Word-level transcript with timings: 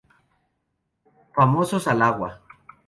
Famosos 1.35 1.87
al 1.87 2.01
agua". 2.01 2.41